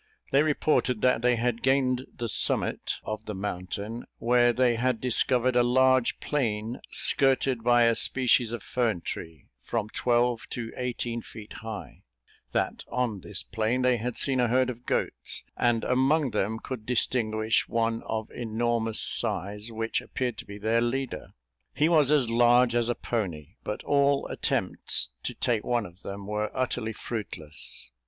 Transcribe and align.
They 0.31 0.41
reported 0.41 1.01
that 1.01 1.21
they 1.21 1.35
had 1.35 1.61
gained 1.61 2.07
the 2.11 2.27
summit 2.27 2.95
of 3.03 3.25
the 3.25 3.35
mountain, 3.35 4.05
where 4.17 4.51
they 4.51 4.75
had 4.75 4.99
discovered 4.99 5.55
a 5.55 5.61
large 5.61 6.19
plain, 6.19 6.81
skirted 6.91 7.63
by 7.63 7.83
a 7.83 7.95
species 7.95 8.51
of 8.51 8.63
fern 8.63 9.01
tree, 9.01 9.49
from 9.61 9.89
twelve 9.91 10.49
to 10.49 10.73
eighteen 10.75 11.21
feet 11.21 11.53
high 11.61 12.01
that 12.51 12.83
on 12.91 13.19
this 13.21 13.43
plain 13.43 13.83
they 13.83 13.97
had 13.97 14.17
seen 14.17 14.39
a 14.39 14.47
herd 14.47 14.71
of 14.71 14.87
goats; 14.87 15.43
and 15.55 15.83
among 15.83 16.31
them, 16.31 16.57
could 16.57 16.87
distinguish 16.87 17.67
one 17.69 18.01
of 18.07 18.31
enormous 18.31 18.99
size, 18.99 19.71
which 19.71 20.01
appeared 20.01 20.39
to 20.39 20.45
be 20.45 20.57
their 20.57 20.81
leader. 20.81 21.35
He 21.75 21.87
was 21.87 22.09
as 22.09 22.27
large 22.27 22.73
as 22.73 22.89
a 22.89 22.95
pony; 22.95 23.57
but 23.63 23.83
all 23.83 24.25
attempts 24.29 25.11
to 25.21 25.35
take 25.35 25.63
one 25.63 25.85
of 25.85 26.01
them 26.01 26.25
were 26.25 26.49
utterly 26.57 26.91
fruitless. 26.91 27.91